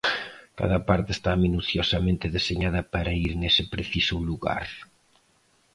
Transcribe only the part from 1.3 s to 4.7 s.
minuciosamente deseñada para ir nese preciso lugar.